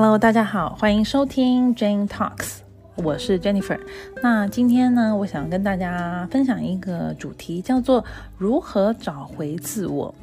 [0.00, 2.58] Hello，大家好，欢迎收听 Jane Talks，
[2.94, 3.80] 我是 Jennifer。
[4.22, 8.04] 那今天呢，我想跟大家分享一个主题，叫做
[8.36, 10.14] 如何找回自我。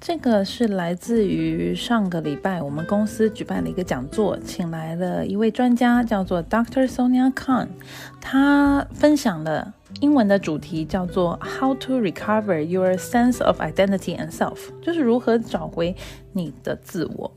[0.00, 6.88] 这个是来自于上个礼拜我们公司举办的一个讲座，请来了一位专家，叫做 Dr.
[6.88, 7.68] Sonia Khan，
[8.22, 15.94] 他分享了英文的主题叫做 How to recover your sense of identity and self，就是如何找回
[16.32, 17.30] 你的自我。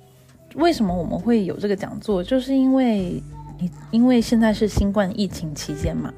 [0.55, 2.23] 为什么我们会有这个讲座？
[2.23, 3.21] 就是因为
[3.59, 6.13] 你因为现在是新冠疫情期间嘛，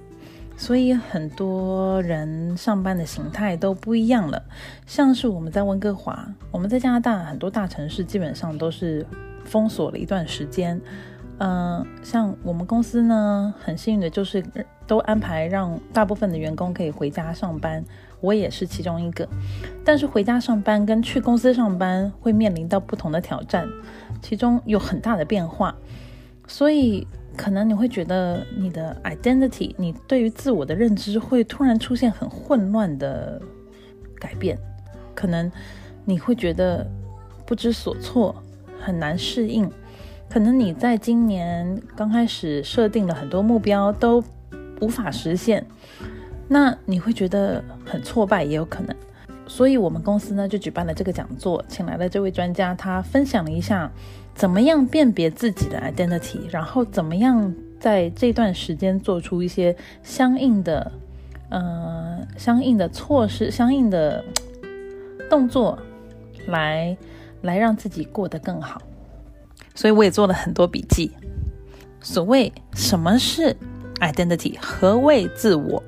[0.55, 4.41] 所以很多人上班的形态都不一样了。
[4.85, 9.05] 像是我们在温哥华，我们在加拿大很多大城市基本上都是
[9.43, 10.79] 封锁了一段时间。
[11.39, 14.43] 嗯，像我们公司呢，很幸运的就是
[14.85, 17.83] 都安排让大部分的员工可以回家上班，
[18.19, 19.27] 我也是其中一个。
[19.83, 23.67] 但是回家上班跟去公司上班会面临到不同的挑战。
[24.21, 25.75] 其中有很大的变化，
[26.47, 33.41] 所以可能你会觉得你的 identity，你对于自我的认知会突然出现很混乱的
[34.19, 34.57] 改变，
[35.15, 35.51] 可能
[36.05, 36.89] 你会觉得
[37.45, 38.35] 不知所措，
[38.79, 39.69] 很难适应。
[40.29, 44.23] 可能你在今年刚开始设定了很多目标都
[44.79, 45.65] 无法实现，
[46.47, 48.95] 那你会觉得很挫败，也有可能。
[49.53, 53.91] 所以，我们公司呢就举办了这个讲座，请来了这位专家，他分享了一下
[54.33, 60.89] 怎么样辨别自己的 identity，然后怎么样在这段时间做出一些相应的，
[61.49, 64.23] 呃，相应的措施、相应的
[65.29, 65.77] 动作，
[66.47, 66.97] 来
[67.41, 68.81] 来让自己过得更好。
[69.75, 71.11] 所以，我也做了很多笔记。
[71.99, 73.53] 所谓什么是
[73.99, 75.83] identity，何谓自我？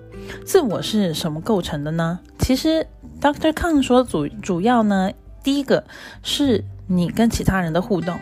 [0.45, 2.19] 自我是什么构成的呢？
[2.37, 2.85] 其实。
[3.23, 3.53] Dr.
[3.53, 5.09] Kang 说，主主要呢，
[5.41, 5.85] 第一个
[6.23, 8.19] 是你跟其他人的互动，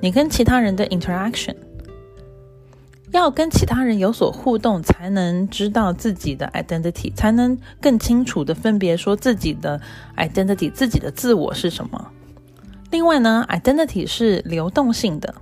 [0.00, 1.54] 你跟其他人的 interaction，
[3.10, 9.78] 要跟其他人有所互动，才能知道自己的 identity，才能更清楚的分别说自己的
[10.16, 12.10] identity，自己的自我是什么。
[12.90, 15.34] 另外呢，identity 是流动性的，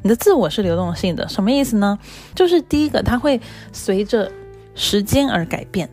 [0.00, 1.98] 你的自我是流动性的，什么意思呢？
[2.36, 3.40] 就是第一个，它会
[3.72, 4.30] 随着
[4.76, 5.90] 时间而改变，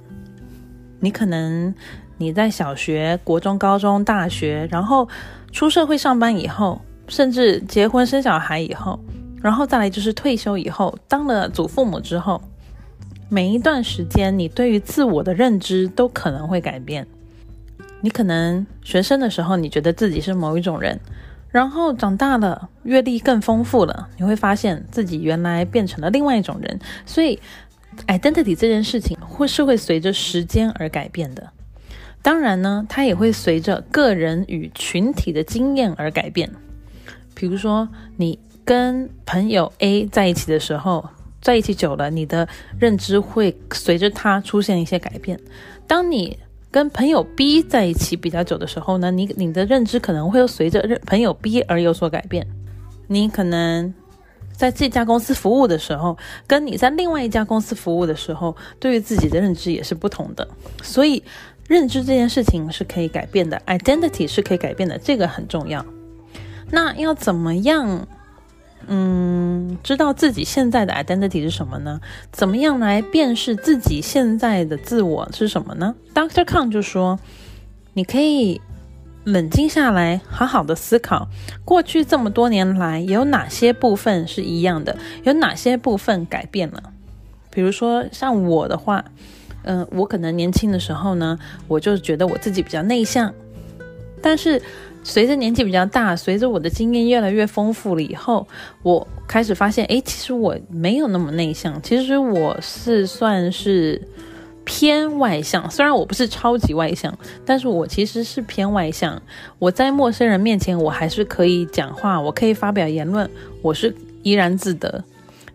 [0.99, 1.73] 你可能。
[2.19, 5.07] 你在小学、国中、高中、大学，然后
[5.51, 8.99] 出社会上班以后，甚至结婚生小孩以后，
[9.41, 12.41] 然后再来就是退休以后，当了祖父母之后，
[13.29, 17.07] 每一段时间，你对于自我的认知都可能会改变。
[18.01, 20.99] 你可能学生的时候，你觉得自己是某一种人，
[21.49, 26.79] 然后长大了，阅历更丰富了，你会发现自己原来变成了另外一种人。
[27.05, 27.39] 所以
[28.07, 31.49] ，identity 这件事情会是会随着时间而改变的。
[32.21, 36.49] 当然呢，它也会随着个人与群体的经验而改变。
[37.33, 37.87] 比如说，
[38.17, 41.07] 你跟朋友 A 在一起的时候，
[41.41, 42.45] 在一起久了，你的
[42.77, 45.39] 认知会随着他出现一些改变。
[45.87, 46.37] 当你
[46.69, 52.45] 跟朋友 B 在一起比较久的时候呢，你你的认知可能会随着朋友 B 而有所改变。
[53.07, 53.93] 你可能
[54.51, 60.45] 在这家公司服务的时候，跟你在另外一家公司服务的时候，对于自己的认知也是不同的。
[60.83, 61.23] 所以。
[61.69, 65.85] 认知这件事情是可以改变的，identity 是可以改变的，这个很重要。
[66.71, 68.07] 那要怎么样，
[68.87, 72.01] 嗯，知道自己现在的 identity 是什么呢？
[72.31, 76.43] 怎么样来辨识自己现在的自我是什么呢？Dr.
[76.43, 77.19] Kang 就说，
[77.93, 78.59] 你可以
[79.23, 81.27] 冷静下来，好好的思考，
[81.63, 86.81] 过去这么多年来有哪些部分是一样的，有哪些部分改变了。
[87.51, 89.05] 比如说像我的话。
[89.63, 91.37] 嗯，我可能年轻的时候呢，
[91.67, 93.33] 我就觉得我自己比较内向，
[94.21, 94.61] 但是
[95.03, 98.47] 随着年纪比较大，随着我的经验越来越丰富了以后，
[98.83, 104.01] 我开始发现，哎，其实我没有那么内向，其实我是算是
[104.65, 109.21] 偏外向，虽然我不是超级外向，但是我其实是偏外向。
[109.57, 113.29] 我在陌生人面前，我还是可以讲话，我可以发表言论，
[113.61, 115.03] 我是怡然自得。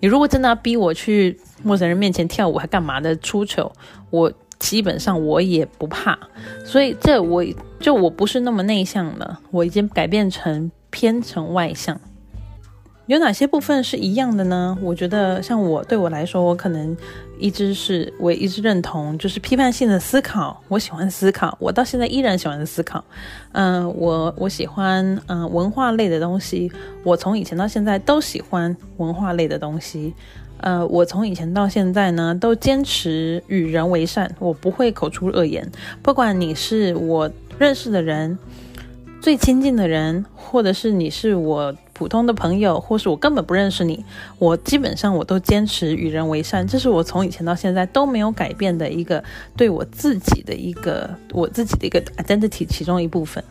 [0.04, 3.72] 你如果真的要逼我去陌生人面前跳舞还干嘛的出糗，
[4.10, 6.18] 我基本上我也不怕，
[6.62, 7.42] 所以这我
[7.80, 11.98] 就我不是那么内向了，我已经改变成偏成外向。
[13.06, 14.76] 有哪些部分是一样的呢？
[14.82, 16.94] 我觉得像我对我来说，我可能
[17.38, 20.62] 一直是我一直认同，就是批判性的思考。
[20.68, 23.04] 我喜欢思考，我到现在依然喜欢思考。
[23.52, 26.70] 嗯，我我喜欢嗯文化类的东西，
[27.02, 30.14] 我从以前到现在都喜欢文化类的东西。
[30.58, 35.70] 呃，我从以前到现在呢，都坚持与人为善，我不会口出恶言，
[36.02, 38.38] 不管你是我认识的人。
[39.24, 44.04] 最亲近的人，或者是你是我普通的朋友，或是我根本不认识你，
[44.38, 49.24] 我基本上我都坚持与人为善，这是我从以前到现在都没有改变的一个
[49.56, 53.42] 对我自己的一个我自己的一个 identity 其中一部分。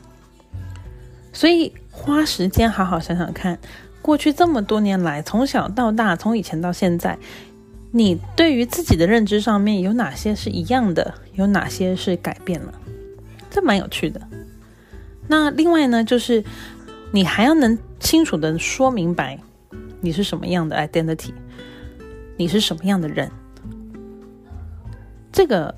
[1.33, 3.57] 所以花时间好好想想看，
[3.99, 7.17] 过去这么多年来，从小到大，从以前到现在。
[7.89, 11.15] 你对于自己的认知上面有哪些是一样的？
[11.33, 12.71] 有哪些是改变了？
[13.49, 14.21] 这蛮有趣的。
[15.27, 16.43] 那另外呢，就是
[17.11, 19.39] 你还要能清楚的说明白
[20.01, 21.31] 你是什么样的 identity，
[22.37, 23.29] 你是什么样的人。
[25.31, 25.73] 这个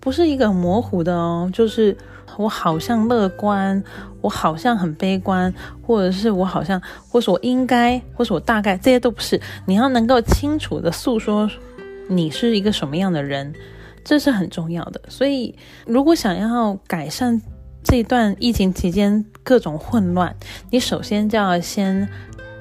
[0.00, 1.96] 不是一个模糊的哦，就是。
[2.38, 3.82] 我好像乐观，
[4.20, 6.78] 我好像很悲观，或者是我好像，
[7.08, 9.40] 或是我应该，或是我大概，这些都不是。
[9.64, 11.50] 你要能够清楚的诉说
[12.10, 13.54] 你是一个什么样的人，
[14.04, 15.00] 这是很重要的。
[15.08, 17.40] 所以，如果想要改善
[17.86, 20.34] 这一段疫情期间各种混乱，
[20.72, 22.08] 你首先就要先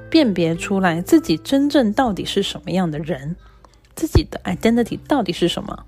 [0.07, 3.36] 辨别出来自己真正到底是什么样的人，
[3.95, 5.83] 自己的 identity 到底是什么。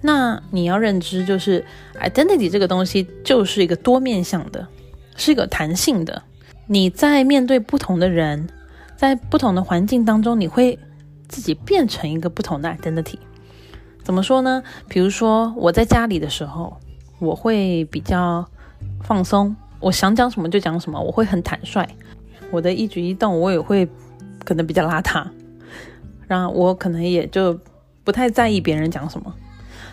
[0.00, 1.62] 那你要认知，就是
[2.00, 4.66] identity 这个东西就是一个多面向的，
[5.14, 6.22] 是一个弹性的。
[6.68, 8.48] 你在面对不同的人，
[8.96, 10.78] 在不同的环境当中，你会
[11.28, 13.18] 自己变成一个不同的 identity。
[14.02, 14.62] 怎么说呢？
[14.88, 16.80] 比如说我在家里的时候，
[17.20, 18.44] 我会比较
[19.02, 21.86] 放松，我想讲什么就讲什么，我会很坦率。
[22.50, 23.88] 我的一举一动，我也会
[24.44, 25.24] 可能比较邋遢，
[26.26, 27.56] 然后我可能也就
[28.02, 29.32] 不太在意别人讲什么。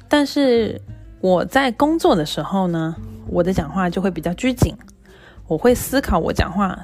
[0.08, 0.82] 但是
[1.22, 2.96] 我在工作的时候呢，
[3.28, 4.74] 我的讲话就会比较拘谨，
[5.48, 6.80] 我会思考我讲话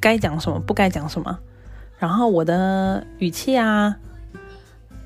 [0.00, 1.38] 该讲什么，不该讲什么，
[1.98, 3.96] 然后我的语气啊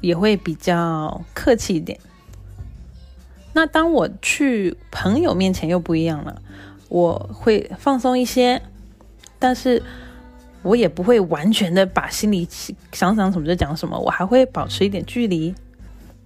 [0.01, 1.99] 也会比较客气一点。
[3.59, 6.41] 那当我去朋友面前又不一样了，
[6.89, 8.63] 我会放松一些，
[9.37, 9.83] 但是
[10.63, 12.47] 我也不会完全的把心里
[12.93, 15.53] 想想什么就讲什么，我还会保持一点距离。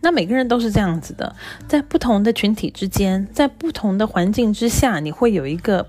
[0.02, 1.34] 那每个人都是这样子的，
[1.66, 5.88] 在不同的群体之间，在不同的环境之下，你会有一个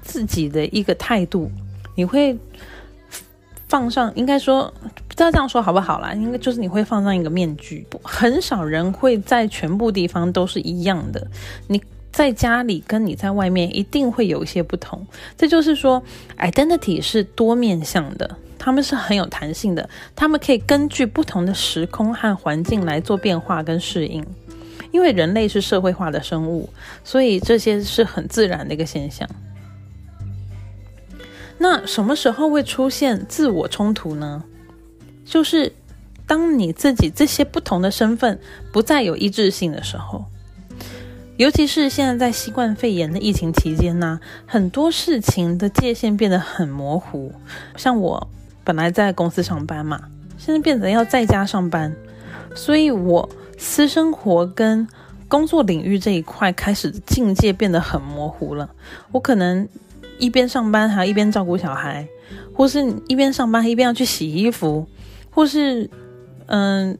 [0.00, 1.50] 自己的一个态度，
[1.94, 2.38] 你会
[3.70, 4.64] 放上，应该说
[5.06, 11.24] 不知道这样说好不好啦，应该就是你会放上一个面具，很少人会在全部地方都是一样的。
[11.68, 11.80] 你
[12.10, 15.06] 在家里跟你在外面一定会有一些不同，
[15.38, 16.02] 这就是说
[16.38, 18.28] ，identity 是多面向的。
[18.58, 24.26] 他们是很有弹性的，他们可以根据不同的时空和环境来做变化跟适应。
[24.90, 26.68] 因为人类是社会化的生物，
[27.04, 29.28] 所以这些是很自然的一个现象。
[31.60, 34.42] 那什么时候会出现自我冲突呢？
[35.24, 35.72] 就是
[36.26, 38.40] 当你自己这些不同的身份
[38.72, 40.24] 不再有一致性的时候，
[41.36, 47.32] 尤其是现在在新冠肺炎的疫情期间呢，很多事情的界限变得很模糊，
[47.76, 48.26] 像我。
[48.62, 49.98] 本来在公司上班嘛，
[50.38, 51.92] 现在变成要在家上班，
[52.54, 53.28] 所以我
[53.58, 54.86] 私生活跟
[55.26, 58.70] 工作领域这一块开始境界变得很模糊了。
[59.10, 59.66] 我可能
[60.20, 62.06] 一边上班还一边照顾小孩，
[62.54, 64.86] 或是一边上班一边要去洗衣服，
[65.30, 65.90] 或是
[66.46, 66.96] 嗯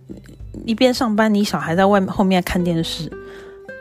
[0.64, 3.12] 一边上班你小孩在外面后面看电视，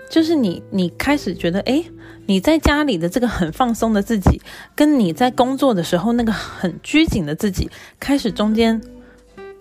[0.10, 1.84] 就是你你开始觉得哎。
[2.26, 4.40] 你在家里的这个很放松的自己，
[4.76, 7.68] 跟你在工作的时候那个很拘谨的自己，
[8.00, 8.80] 开始中间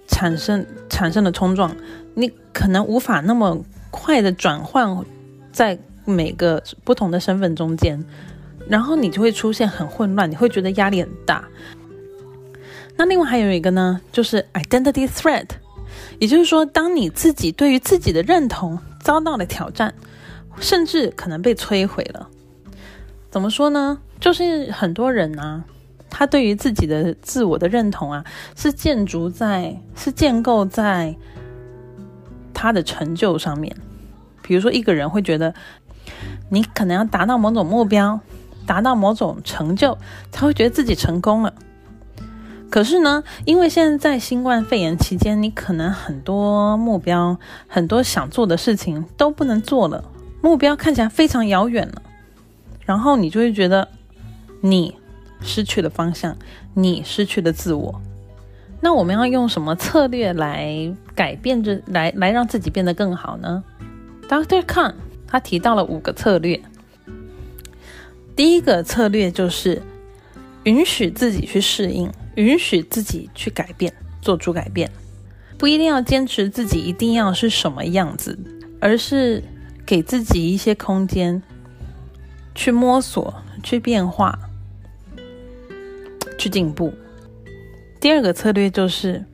[0.07, 1.75] 产生产生了冲撞，
[2.13, 5.03] 你可能无法那么快的转换
[5.51, 8.05] 在每个不同的身份中间，
[8.69, 11.45] 然后你就会出现很混乱，你会觉得压力很大。
[12.97, 15.47] 那另外还有一个呢，就是 identity threat，
[16.19, 19.95] 也就是说，当你自己对于自己的认同遭到了挑战，
[20.61, 22.29] 甚至可能被摧毁了。
[23.31, 23.99] 怎么说呢？
[24.19, 25.63] 就是很多人呢，
[26.11, 28.25] 他对于自己的自我的认同啊，
[28.57, 31.15] 是建筑在，是建构在
[32.53, 33.77] 他的成就上面。
[34.43, 35.55] 比如说，一个人会觉得，
[36.51, 38.19] 你可能要达到某种目标，
[38.69, 39.97] 达到某种成就，
[40.31, 41.55] 才会觉得自己成功了。
[42.71, 50.05] 可是呢，因为现在在新冠肺炎期间，你可能很多目标、很多想做的事情都不能做了，
[50.43, 52.03] 目标看起来非常遥远了。
[52.85, 53.89] 然后你就会觉得，
[54.61, 54.95] 你
[55.41, 56.37] 失去了方向，
[56.75, 57.99] 你失去了自我。
[58.83, 63.65] 那我们要用什么策略来改变这，来来让自己变得更好呢
[64.29, 64.63] ？Dr.
[64.63, 64.93] Khan
[65.27, 66.61] 他提到了五个策略。
[68.39, 69.83] 第一个策略就是
[70.63, 73.93] 允许自己去适应，允许自己去改变，
[74.23, 74.89] 做出改变，
[75.59, 78.39] 不一定要坚持自己一定要是什么样子，
[78.81, 79.43] 而是
[79.85, 81.43] 给自己一些空间。
[82.55, 84.39] 去摸索、去变化、
[86.39, 86.95] 去进步。
[88.01, 89.25] 第二个策略就是，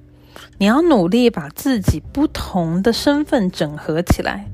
[0.56, 4.48] 你要努力把自己不同的身份整合起来。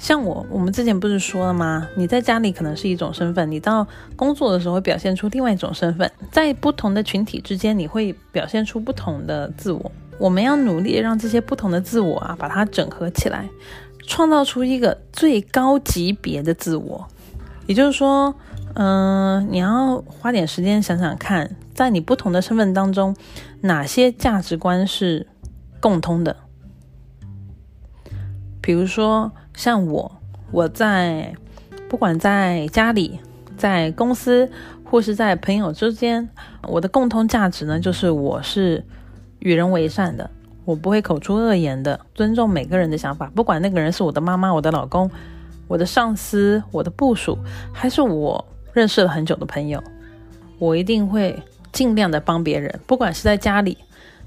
[0.00, 1.86] 像我，我们之前不是说了吗？
[1.94, 9.92] 你在家里可能是一种身份，你到工作的时候会表现出另外一种身份，在不同的群体之间，你会表现出不同的自我。
[10.18, 13.46] 我们要努力让这些不同的自我啊，把它整合起来，
[14.06, 17.06] 创造出一个最高级别的自我。
[17.66, 18.34] 也就是说，
[18.76, 23.14] 嗯，你要花点时间想想看，在你不同的身份当中，
[23.60, 25.26] 哪些价值观是
[25.78, 26.34] 共通的。
[28.62, 30.10] 比如说，像我，
[30.50, 31.34] 我在
[31.88, 33.20] 不管在家里、
[33.56, 34.50] 在公司
[34.84, 36.28] 或是在朋友之间，
[36.62, 38.84] 我的共同价值呢，就是我是
[39.40, 40.30] 与人为善的，
[40.64, 45.10] 我不会口出恶言的，尊重每个人的想法，不管那个人是我的妈妈、我的老公、
[45.68, 47.38] 我的上司、我的部属，
[47.72, 49.82] 还是我认识了很久的朋友，
[50.58, 51.40] 我一定会
[51.72, 53.76] 尽量的帮别人，不管是在家里、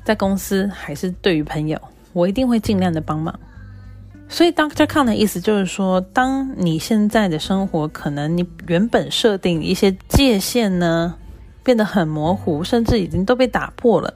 [0.04, 1.80] 在公司，还是对于朋友，
[2.14, 3.38] 我一定会尽量的帮忙。
[4.34, 11.14] 所以，Doctor Kang 的意思就是说，当你现在的生活可能你原本设定一些界限呢，
[11.64, 14.12] 变得很模糊，甚至已经都被打破了，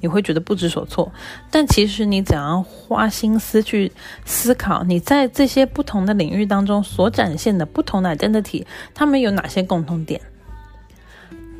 [0.00, 1.12] 你会觉得不知所措。
[1.52, 3.92] 但其实你只要花心思去
[4.24, 10.20] 思考，你在这些不同的领域当中所展现的不同的 identity，他们有哪些共通点？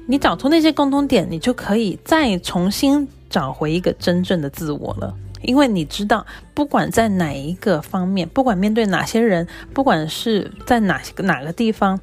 [0.09, 5.15] 你找出那些共通点，你就可以再重新找回一个真正的自我了。
[5.43, 12.01] 因为你知道，不管在哪一个方面，不管面对哪些人，不管是在哪个哪个地方，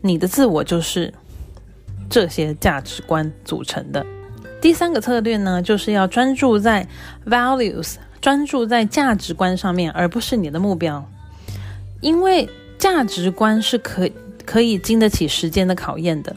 [0.00, 1.12] 你的自我就是
[2.08, 4.06] 这些价值观组成的。
[4.60, 6.86] 第三个策略呢，就是要专注在
[7.26, 11.04] values，专注在价值观上面，而不是你的目标。
[12.00, 14.08] 因为价值观是可
[14.44, 16.34] 可以经得起时间的考验的，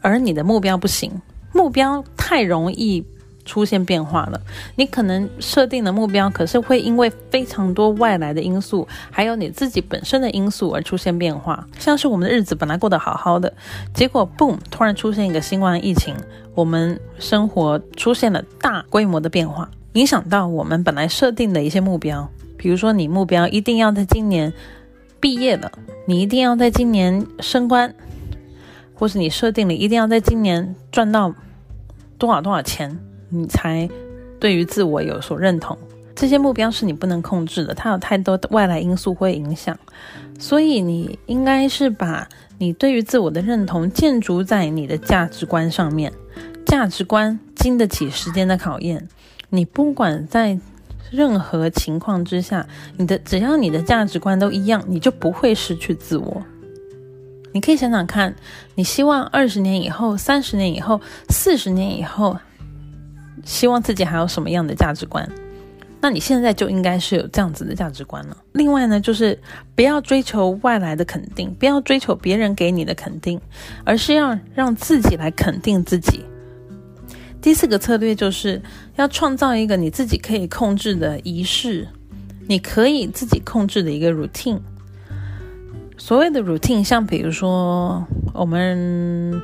[0.00, 1.20] 而你的目标不行，
[1.52, 3.04] 目标太容易。
[3.50, 4.40] 出现变化了，
[4.76, 11.66] 你可能设定的目标，可是会因为非常多外来的因素，还有你自己本身的因素而出现变化。
[11.76, 13.52] 像是我们的日子本来过得好好的，
[13.92, 16.14] 结果 boom，突然出现一个新冠疫情，
[16.54, 22.30] 我们生活出现了大规模的变化，影响到我们本来设定的一些目标。
[22.56, 24.52] 比如说，你目标一定要在今年
[25.18, 25.72] 毕业了，
[26.06, 27.92] 你一定要在今年升官，
[28.94, 31.34] 或是你设定了一定要在今年赚到
[32.16, 32.96] 多少多少钱。
[33.30, 33.88] 你才
[34.38, 35.78] 对于自我有所认同，
[36.14, 39.78] 这些目标是你不能控制的，它有太多的外来因素会影响，
[40.38, 46.12] 所以你应该是把你对于自我的认同建筑在你的价值观上面，
[46.66, 49.08] 价值观经得起时间的考验，
[49.48, 50.58] 你不管在
[51.10, 56.42] 任何情况之下，你的只要你的价值观都一样，你就不会失去自我。
[57.52, 58.34] 你可以想想看，
[58.74, 62.36] 你希望二十年以后、三十年以后、四十年以后。
[63.44, 65.28] 希望自己还有什么样的价值观？
[66.02, 68.34] 那你现在就应该是有这样子的价值观了。
[68.52, 69.38] 另外呢，就是
[69.74, 73.38] 不要追求外来的肯定，不要追求别人给你的肯定，
[73.84, 76.24] 而是要让自己来肯定自己。
[77.42, 78.62] 第四个策略就是
[78.96, 81.86] 要创造一个你自己可以控制的仪式，
[82.48, 84.60] 你可以自己控制的一个 routine。
[85.98, 89.42] 所谓的 routine，像比如说我们，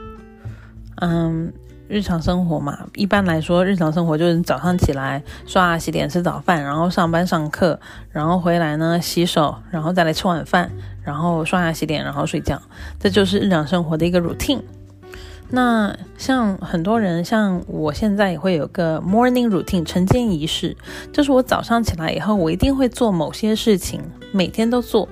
[1.02, 1.52] 嗯。
[1.88, 7.78] 日常生活嘛，一般来说，日常生活就是早上起来刷牙、洗脸、吃早饭，然后上班上课，
[8.10, 10.70] 然后回来呢洗手，然后再来吃晚饭，
[11.02, 12.60] 然后刷牙洗脸，然后睡觉，
[12.98, 14.62] 这就是日常生活的一个 routine。
[15.48, 20.76] 那像很多人，像我现在也会有个 morning routine 晨间仪式，
[21.12, 24.00] 就是我早上起来以后，我一定会做某些事情，
[24.32, 25.08] 每天都做，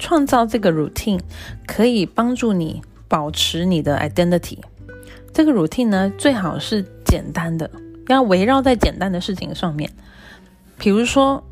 [0.00, 1.20] 创造这个 routine
[1.64, 4.58] 可以帮助你保持你的 identity。
[5.36, 7.70] 这个 routine 呢，最好是简单的，
[8.08, 9.90] 要围绕在简单的事情上面。
[10.78, 11.44] 比如说，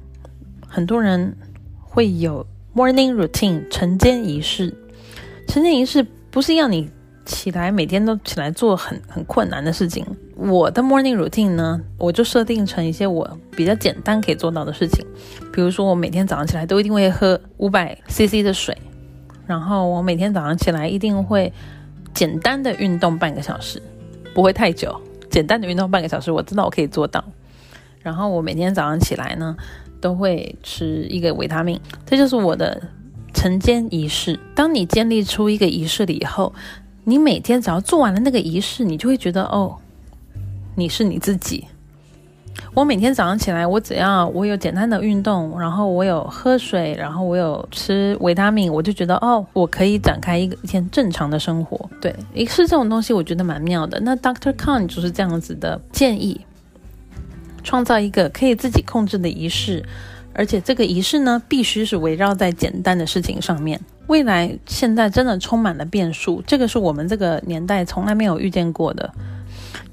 [0.66, 1.36] 很多人
[1.82, 4.72] 会有 morning routine 晨间仪式。
[5.46, 6.88] 晨间仪式不是要你
[7.26, 10.02] 起来每天都起来做很很困难的事情。
[10.34, 15.04] 我的 morning routine 呢，我就设定成一些我比较简单可以做到的事情。
[15.52, 18.74] 比如说，我每天早上起来都一定会喝五百 CC 的水，
[19.46, 21.52] 然后我每天早上起来一定会。
[22.14, 23.82] 简单的运动半个小时，
[24.32, 24.98] 不会太久。
[25.30, 27.22] 简单的运动半个小时，我知道我可以做到。
[28.00, 29.56] 然后我每天早上起来呢，
[30.00, 32.80] 都会吃一个维他命，这就是我的
[33.32, 34.38] 晨间仪式。
[34.54, 36.54] 当你建立出一个仪式了以后，
[37.02, 39.76] 你每天只要做完了那个仪式，你就会觉得哦，
[40.76, 41.66] 你是你自己。
[42.72, 51.88] 我每天早上起来，我只要我有简单的运动，然后我有喝水，然后我有吃维他命，我就觉得哦，我可以展开一个一天正常的生活。
[52.00, 54.00] 对，仪式这种东西，我觉得蛮妙的。
[54.00, 56.40] 那 Doctor Khan 就是这样子的建议，
[57.62, 59.84] 创造一个可以自己控制的仪式，
[60.32, 63.80] 而且这个仪式呢，必须是围绕在简单的事情上面。
[64.06, 69.10] 未来现在真的充满了变数，这个是我们这个年代从来没有遇见过的。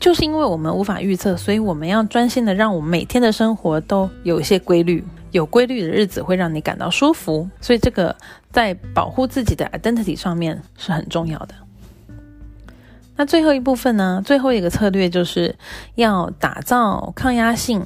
[0.02, 5.02] 就是因为我们无法预测，所以我们要专心的让我们每天的生活都有一些规律。
[5.30, 8.14] 有规律的日子会让你感到舒服，所以这个
[8.52, 11.54] 在保护自己的 identity 上面是很重要的。
[13.16, 14.22] 那最后一部分呢？
[14.26, 15.56] 最后一个策略就是
[15.96, 17.86] 要打造抗压性。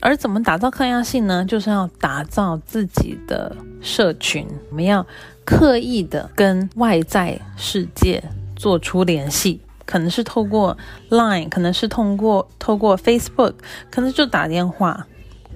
[0.00, 1.44] 而怎么打造抗压性呢？
[1.44, 5.04] 就是要打造自己的社群，我们要
[5.44, 8.22] 刻意的跟外在世界
[8.54, 9.60] 做出联系。
[9.88, 10.76] 可能是透过
[11.08, 13.54] Line，可能是通过透过 Facebook，
[13.90, 15.06] 可能就打电话，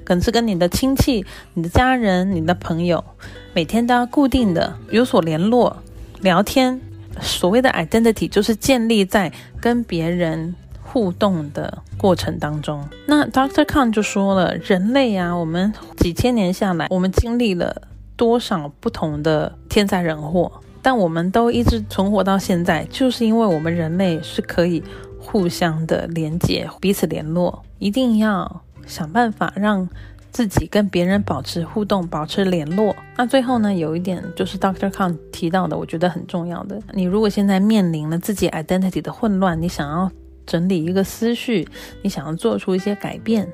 [0.04, 3.04] 可能是跟你的亲戚、你的家人、你的朋友，
[3.52, 5.76] 每天都要固定的有所联络、
[6.22, 6.80] 聊天。
[7.20, 12.82] 所谓的 identity 就是建立在跟别人互动的过程当中。
[13.04, 17.82] 那 Doctor Khan 就说了，人类啊，我们几千年下来，我们经历了
[18.16, 20.50] 多少不同的天灾人祸。
[20.82, 24.82] 但我们都一直存活到现在，就是因为我们人类是可以
[25.18, 27.64] 互相的连接、彼此联络。
[27.78, 29.88] 一定要想办法让
[30.30, 32.94] 自己跟别人保持互动、保持联络。
[33.16, 36.80] 那最后呢，有一点就是 Doctor Khan 提到的，我觉得很重要的。
[36.92, 40.10] 你如果现在面临了自己 identity 的混乱，你想要
[40.46, 41.68] 整理一个思绪，
[42.02, 43.46] 你想要做出一些改变，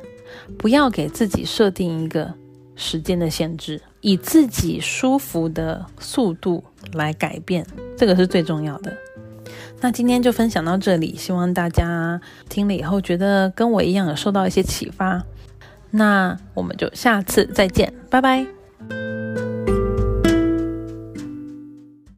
[0.56, 2.32] 不要给自己设定一个
[2.78, 3.82] 时间的限制。
[4.00, 7.66] 以自己舒服的速度来改变，
[7.97, 8.97] 这个是最重要的。
[9.80, 15.25] 那今天就分享到这里，希望大家听了以后觉得跟我一样有受到一些启发。
[15.90, 18.57] 那我们就下次再见，拜拜。